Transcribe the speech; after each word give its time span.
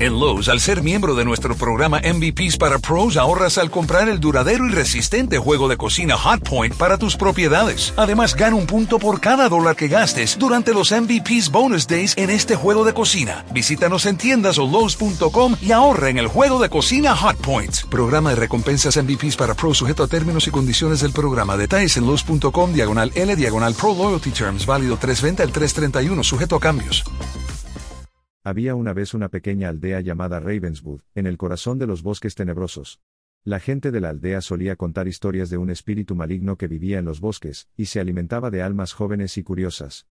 En 0.00 0.18
Lowe's, 0.18 0.48
al 0.48 0.60
ser 0.60 0.82
miembro 0.82 1.14
de 1.14 1.26
nuestro 1.26 1.54
programa 1.54 2.00
MVPs 2.00 2.56
para 2.56 2.78
Pros, 2.78 3.18
ahorras 3.18 3.58
al 3.58 3.70
comprar 3.70 4.08
el 4.08 4.18
duradero 4.18 4.66
y 4.66 4.70
resistente 4.70 5.36
juego 5.36 5.68
de 5.68 5.76
cocina 5.76 6.16
Hot 6.16 6.40
Point 6.48 6.74
para 6.74 6.96
tus 6.96 7.18
propiedades. 7.18 7.92
Además, 7.98 8.34
gana 8.34 8.56
un 8.56 8.64
punto 8.64 8.98
por 8.98 9.20
cada 9.20 9.50
dólar 9.50 9.76
que 9.76 9.88
gastes 9.88 10.38
durante 10.38 10.72
los 10.72 10.90
MVPs 10.90 11.50
Bonus 11.50 11.86
Days 11.86 12.14
en 12.16 12.30
este 12.30 12.56
juego 12.56 12.86
de 12.86 12.94
cocina. 12.94 13.44
Visítanos 13.52 14.06
en 14.06 14.16
tiendas 14.16 14.56
o 14.56 14.66
Lowe's.com 14.66 15.56
y 15.60 15.72
ahorra 15.72 16.08
en 16.08 16.16
el 16.16 16.28
juego 16.28 16.58
de 16.60 16.70
cocina 16.70 17.14
Hot 17.14 17.36
Point. 17.36 17.82
Programa 17.90 18.30
de 18.30 18.36
recompensas 18.36 18.96
MVPs 18.96 19.36
para 19.36 19.52
Pros 19.52 19.76
sujeto 19.76 20.02
a 20.02 20.08
términos 20.08 20.46
y 20.46 20.50
condiciones 20.50 21.00
del 21.00 21.12
programa. 21.12 21.58
Detalles 21.58 21.98
en 21.98 22.06
Lowe's.com 22.06 22.72
diagonal 22.72 23.12
L 23.14 23.36
diagonal 23.36 23.74
Pro 23.74 23.94
Loyalty 23.94 24.30
Terms. 24.30 24.64
Válido 24.64 24.96
320 24.96 25.42
al 25.42 25.52
331 25.52 26.24
sujeto 26.24 26.56
a 26.56 26.60
cambios. 26.60 27.04
Había 28.42 28.74
una 28.74 28.94
vez 28.94 29.12
una 29.12 29.28
pequeña 29.28 29.68
aldea 29.68 30.00
llamada 30.00 30.40
Ravenswood, 30.40 31.02
en 31.14 31.26
el 31.26 31.36
corazón 31.36 31.78
de 31.78 31.86
los 31.86 32.02
bosques 32.02 32.34
tenebrosos. 32.34 33.02
La 33.44 33.60
gente 33.60 33.90
de 33.90 34.00
la 34.00 34.08
aldea 34.08 34.40
solía 34.40 34.76
contar 34.76 35.08
historias 35.08 35.50
de 35.50 35.58
un 35.58 35.68
espíritu 35.68 36.14
maligno 36.14 36.56
que 36.56 36.66
vivía 36.66 36.98
en 36.98 37.04
los 37.04 37.20
bosques, 37.20 37.68
y 37.76 37.86
se 37.86 38.00
alimentaba 38.00 38.50
de 38.50 38.62
almas 38.62 38.94
jóvenes 38.94 39.36
y 39.36 39.42
curiosas. 39.42 40.06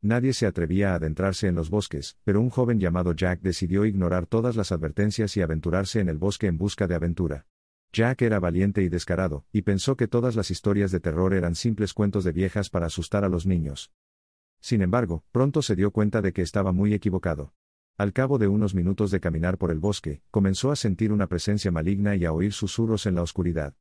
Nadie 0.00 0.32
se 0.32 0.46
atrevía 0.46 0.92
a 0.92 0.96
adentrarse 0.96 1.48
en 1.48 1.56
los 1.56 1.68
bosques, 1.68 2.16
pero 2.22 2.40
un 2.40 2.50
joven 2.50 2.78
llamado 2.78 3.14
Jack 3.14 3.40
decidió 3.40 3.84
ignorar 3.84 4.26
todas 4.26 4.54
las 4.54 4.70
advertencias 4.70 5.36
y 5.36 5.42
aventurarse 5.42 5.98
en 5.98 6.08
el 6.08 6.18
bosque 6.18 6.46
en 6.46 6.58
busca 6.58 6.86
de 6.86 6.94
aventura. 6.94 7.46
Jack 7.92 8.22
era 8.22 8.38
valiente 8.38 8.82
y 8.82 8.88
descarado, 8.88 9.44
y 9.50 9.62
pensó 9.62 9.96
que 9.96 10.06
todas 10.06 10.36
las 10.36 10.52
historias 10.52 10.92
de 10.92 11.00
terror 11.00 11.34
eran 11.34 11.56
simples 11.56 11.94
cuentos 11.94 12.22
de 12.22 12.30
viejas 12.30 12.70
para 12.70 12.86
asustar 12.86 13.24
a 13.24 13.28
los 13.28 13.44
niños. 13.44 13.90
Sin 14.66 14.82
embargo, 14.82 15.22
pronto 15.30 15.62
se 15.62 15.76
dio 15.76 15.92
cuenta 15.92 16.20
de 16.22 16.32
que 16.32 16.42
estaba 16.42 16.72
muy 16.72 16.92
equivocado. 16.92 17.54
Al 17.96 18.12
cabo 18.12 18.36
de 18.36 18.48
unos 18.48 18.74
minutos 18.74 19.12
de 19.12 19.20
caminar 19.20 19.58
por 19.58 19.70
el 19.70 19.78
bosque, 19.78 20.22
comenzó 20.32 20.72
a 20.72 20.74
sentir 20.74 21.12
una 21.12 21.28
presencia 21.28 21.70
maligna 21.70 22.16
y 22.16 22.24
a 22.24 22.32
oír 22.32 22.52
susurros 22.52 23.06
en 23.06 23.14
la 23.14 23.22
oscuridad. 23.22 23.76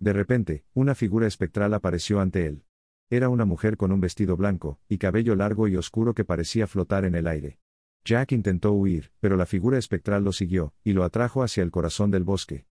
De 0.00 0.12
repente, 0.12 0.64
una 0.74 0.96
figura 0.96 1.28
espectral 1.28 1.72
apareció 1.72 2.18
ante 2.18 2.46
él. 2.46 2.64
Era 3.10 3.28
una 3.28 3.44
mujer 3.44 3.76
con 3.76 3.92
un 3.92 4.00
vestido 4.00 4.36
blanco, 4.36 4.80
y 4.88 4.98
cabello 4.98 5.36
largo 5.36 5.68
y 5.68 5.76
oscuro 5.76 6.14
que 6.14 6.24
parecía 6.24 6.66
flotar 6.66 7.04
en 7.04 7.14
el 7.14 7.28
aire. 7.28 7.60
Jack 8.04 8.32
intentó 8.32 8.72
huir, 8.72 9.12
pero 9.20 9.36
la 9.36 9.46
figura 9.46 9.78
espectral 9.78 10.24
lo 10.24 10.32
siguió, 10.32 10.74
y 10.82 10.94
lo 10.94 11.04
atrajo 11.04 11.44
hacia 11.44 11.62
el 11.62 11.70
corazón 11.70 12.10
del 12.10 12.24
bosque. 12.24 12.66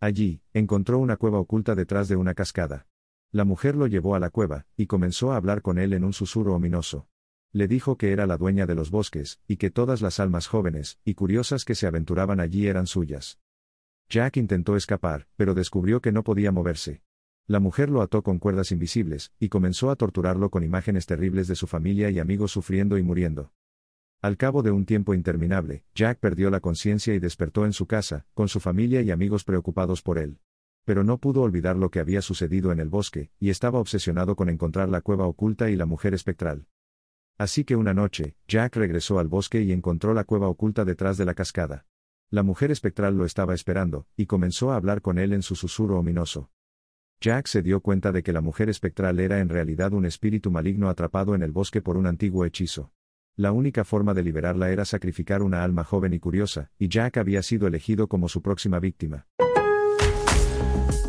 Allí, 0.00 0.42
encontró 0.52 0.98
una 0.98 1.16
cueva 1.16 1.38
oculta 1.38 1.76
detrás 1.76 2.08
de 2.08 2.16
una 2.16 2.34
cascada. 2.34 2.88
La 3.34 3.46
mujer 3.46 3.76
lo 3.76 3.86
llevó 3.86 4.14
a 4.14 4.20
la 4.20 4.28
cueva, 4.28 4.66
y 4.76 4.86
comenzó 4.86 5.32
a 5.32 5.36
hablar 5.36 5.62
con 5.62 5.78
él 5.78 5.94
en 5.94 6.04
un 6.04 6.12
susurro 6.12 6.54
ominoso. 6.54 7.08
Le 7.50 7.66
dijo 7.66 7.96
que 7.96 8.12
era 8.12 8.26
la 8.26 8.36
dueña 8.36 8.66
de 8.66 8.74
los 8.74 8.90
bosques, 8.90 9.40
y 9.48 9.56
que 9.56 9.70
todas 9.70 10.02
las 10.02 10.20
almas 10.20 10.48
jóvenes 10.48 10.98
y 11.02 11.14
curiosas 11.14 11.64
que 11.64 11.74
se 11.74 11.86
aventuraban 11.86 12.40
allí 12.40 12.66
eran 12.66 12.86
suyas. 12.86 13.38
Jack 14.10 14.36
intentó 14.36 14.76
escapar, 14.76 15.28
pero 15.36 15.54
descubrió 15.54 16.02
que 16.02 16.12
no 16.12 16.24
podía 16.24 16.52
moverse. 16.52 17.00
La 17.46 17.58
mujer 17.58 17.88
lo 17.88 18.02
ató 18.02 18.22
con 18.22 18.38
cuerdas 18.38 18.70
invisibles, 18.70 19.32
y 19.40 19.48
comenzó 19.48 19.90
a 19.90 19.96
torturarlo 19.96 20.50
con 20.50 20.62
imágenes 20.62 21.06
terribles 21.06 21.48
de 21.48 21.56
su 21.56 21.66
familia 21.66 22.10
y 22.10 22.18
amigos 22.18 22.52
sufriendo 22.52 22.98
y 22.98 23.02
muriendo. 23.02 23.54
Al 24.20 24.36
cabo 24.36 24.62
de 24.62 24.72
un 24.72 24.84
tiempo 24.84 25.14
interminable, 25.14 25.84
Jack 25.94 26.18
perdió 26.18 26.50
la 26.50 26.60
conciencia 26.60 27.14
y 27.14 27.18
despertó 27.18 27.64
en 27.64 27.72
su 27.72 27.86
casa, 27.86 28.26
con 28.34 28.48
su 28.48 28.60
familia 28.60 29.00
y 29.00 29.10
amigos 29.10 29.42
preocupados 29.42 30.02
por 30.02 30.18
él 30.18 30.38
pero 30.84 31.04
no 31.04 31.18
pudo 31.18 31.42
olvidar 31.42 31.76
lo 31.76 31.90
que 31.90 32.00
había 32.00 32.22
sucedido 32.22 32.72
en 32.72 32.80
el 32.80 32.88
bosque, 32.88 33.30
y 33.38 33.50
estaba 33.50 33.78
obsesionado 33.78 34.36
con 34.36 34.48
encontrar 34.48 34.88
la 34.88 35.00
cueva 35.00 35.26
oculta 35.26 35.70
y 35.70 35.76
la 35.76 35.86
mujer 35.86 36.14
espectral. 36.14 36.66
Así 37.38 37.64
que 37.64 37.76
una 37.76 37.94
noche, 37.94 38.36
Jack 38.46 38.76
regresó 38.76 39.18
al 39.18 39.28
bosque 39.28 39.62
y 39.62 39.72
encontró 39.72 40.14
la 40.14 40.24
cueva 40.24 40.48
oculta 40.48 40.84
detrás 40.84 41.16
de 41.16 41.24
la 41.24 41.34
cascada. 41.34 41.86
La 42.30 42.42
mujer 42.42 42.70
espectral 42.70 43.16
lo 43.16 43.24
estaba 43.24 43.54
esperando, 43.54 44.06
y 44.16 44.26
comenzó 44.26 44.72
a 44.72 44.76
hablar 44.76 45.02
con 45.02 45.18
él 45.18 45.32
en 45.32 45.42
su 45.42 45.54
susurro 45.54 45.98
ominoso. 45.98 46.50
Jack 47.20 47.46
se 47.46 47.62
dio 47.62 47.80
cuenta 47.80 48.10
de 48.10 48.22
que 48.22 48.32
la 48.32 48.40
mujer 48.40 48.68
espectral 48.68 49.20
era 49.20 49.40
en 49.40 49.48
realidad 49.48 49.92
un 49.92 50.06
espíritu 50.06 50.50
maligno 50.50 50.88
atrapado 50.88 51.34
en 51.34 51.42
el 51.42 51.52
bosque 51.52 51.80
por 51.80 51.96
un 51.96 52.06
antiguo 52.06 52.44
hechizo. 52.44 52.92
La 53.36 53.52
única 53.52 53.84
forma 53.84 54.12
de 54.12 54.22
liberarla 54.22 54.70
era 54.70 54.84
sacrificar 54.84 55.42
una 55.42 55.62
alma 55.62 55.84
joven 55.84 56.14
y 56.14 56.18
curiosa, 56.18 56.70
y 56.78 56.88
Jack 56.88 57.18
había 57.18 57.42
sido 57.42 57.66
elegido 57.66 58.08
como 58.08 58.28
su 58.28 58.42
próxima 58.42 58.78
víctima. 58.78 59.26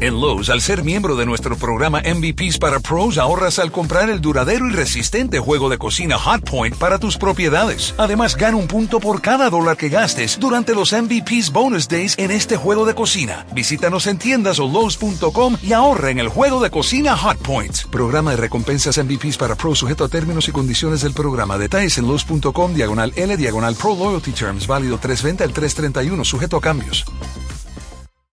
En 0.03 0.19
Lowe's, 0.19 0.49
al 0.49 0.59
ser 0.59 0.83
miembro 0.83 1.15
de 1.15 1.25
nuestro 1.25 1.55
programa 1.55 2.01
MVPs 2.01 2.57
para 2.57 2.81
Pros, 2.81 3.17
ahorras 3.17 3.57
al 3.57 3.71
comprar 3.71 4.09
el 4.09 4.19
duradero 4.19 4.67
y 4.67 4.73
resistente 4.73 5.39
juego 5.39 5.69
de 5.69 5.77
cocina 5.77 6.17
Hot 6.17 6.41
Point 6.43 6.75
para 6.75 6.99
tus 6.99 7.17
propiedades. 7.17 7.95
Además, 7.97 8.35
gana 8.35 8.57
un 8.57 8.67
punto 8.67 8.99
por 8.99 9.21
cada 9.21 9.49
dólar 9.49 9.77
que 9.77 9.87
gastes 9.87 10.37
durante 10.37 10.75
los 10.75 10.91
MVPs 10.91 11.53
Bonus 11.53 11.87
Days 11.87 12.15
en 12.17 12.31
este 12.31 12.57
juego 12.57 12.85
de 12.85 12.95
cocina. 12.95 13.45
Visítanos 13.53 14.05
en 14.07 14.17
tiendas 14.17 14.59
o 14.59 14.67
Lowe's.com 14.67 15.55
y 15.63 15.71
ahorra 15.71 16.09
en 16.09 16.19
el 16.19 16.27
juego 16.27 16.61
de 16.61 16.69
cocina 16.69 17.15
Hot 17.15 17.37
Point. 17.37 17.83
Programa 17.89 18.31
de 18.31 18.37
recompensas 18.37 18.97
MVPs 18.97 19.37
para 19.37 19.55
Pros 19.55 19.79
sujeto 19.79 20.03
a 20.03 20.09
términos 20.09 20.49
y 20.49 20.51
condiciones 20.51 21.01
del 21.01 21.13
programa. 21.13 21.57
Detalles 21.57 21.97
en 21.97 22.09
Lowe's.com 22.09 22.73
diagonal 22.73 23.13
L 23.15 23.37
diagonal 23.37 23.75
Pro 23.75 23.95
Loyalty 23.95 24.33
Terms. 24.33 24.67
Válido 24.67 24.97
320 24.97 25.45
al 25.45 25.53
331 25.53 26.25
sujeto 26.25 26.57
a 26.57 26.61
cambios. 26.61 27.05